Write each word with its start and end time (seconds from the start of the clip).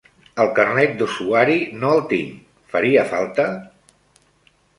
El 0.43 0.47
carnet 0.59 0.95
d'usuari 1.01 1.57
no 1.83 1.91
el 1.99 2.01
tinc, 2.15 2.41
faria 2.73 3.05
falta? 3.13 3.47